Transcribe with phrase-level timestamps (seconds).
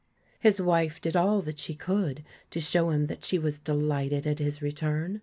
[0.39, 4.39] His wife did all that she could to show him that she was delighted at
[4.39, 5.19] his return.